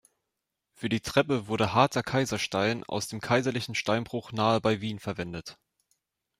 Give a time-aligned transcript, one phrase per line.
[0.73, 5.59] Für die Treppe wurde harter Kaiserstein aus dem kaiserlichen Steinbruch nahe bei Wien verwendet.